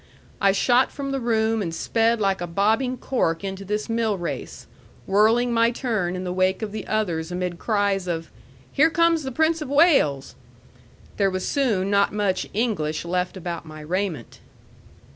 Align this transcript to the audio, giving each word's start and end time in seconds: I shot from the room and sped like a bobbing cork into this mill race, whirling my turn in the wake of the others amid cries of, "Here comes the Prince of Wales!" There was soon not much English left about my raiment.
I 0.41 0.51
shot 0.51 0.91
from 0.91 1.11
the 1.11 1.19
room 1.19 1.61
and 1.61 1.75
sped 1.75 2.19
like 2.19 2.41
a 2.41 2.47
bobbing 2.47 2.97
cork 2.97 3.43
into 3.43 3.63
this 3.63 3.87
mill 3.87 4.17
race, 4.17 4.65
whirling 5.05 5.53
my 5.53 5.69
turn 5.69 6.15
in 6.15 6.23
the 6.23 6.33
wake 6.33 6.63
of 6.63 6.71
the 6.71 6.87
others 6.87 7.31
amid 7.31 7.59
cries 7.59 8.07
of, 8.07 8.31
"Here 8.71 8.89
comes 8.89 9.21
the 9.21 9.31
Prince 9.31 9.61
of 9.61 9.69
Wales!" 9.69 10.33
There 11.17 11.29
was 11.29 11.47
soon 11.47 11.91
not 11.91 12.11
much 12.11 12.49
English 12.51 13.05
left 13.05 13.37
about 13.37 13.63
my 13.67 13.81
raiment. 13.81 14.39